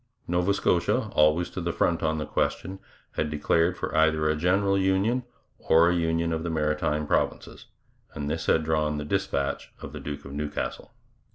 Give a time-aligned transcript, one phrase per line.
[0.27, 2.79] Nova Scotia, always to the front on the question,
[3.11, 5.21] had declared for either a general union
[5.59, 7.67] or a union of the Maritime Provinces,
[8.15, 10.91] and this had drawn the dispatch of the Duke of Newcastle.